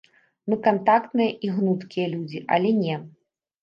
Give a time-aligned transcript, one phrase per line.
[0.51, 2.95] Мы кантактныя і гнуткія людзі, але не!